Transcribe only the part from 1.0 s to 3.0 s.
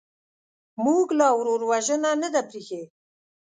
لا ورور وژنه نه ده پرېښې.